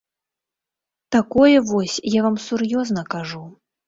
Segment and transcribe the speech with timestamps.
[1.15, 3.43] Такое вось, я вам сур'ёзна кажу.